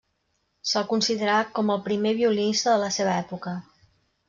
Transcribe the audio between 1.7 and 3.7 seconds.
el primer violinista de la seva època.